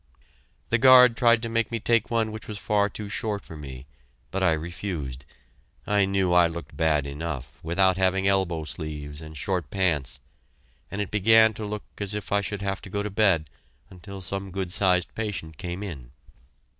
[0.69, 3.85] The guard tried to make me take one which was far too short for me,
[4.31, 5.25] but I refused.
[5.85, 10.19] I knew I looked bad enough, without having elbow sleeves and short pants;
[10.89, 13.47] and it began to look as if I should have to go to bed
[13.91, 16.09] until some good sized patient came in.